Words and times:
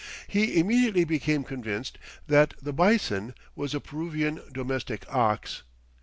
He 0.27 0.57
immediately 0.57 1.03
became 1.03 1.43
convinced 1.43 1.99
that 2.25 2.55
the 2.59 2.73
"bison" 2.73 3.35
was 3.55 3.75
a 3.75 3.79
Peruvian 3.79 4.41
domestic 4.51 5.05
ox. 5.13 5.61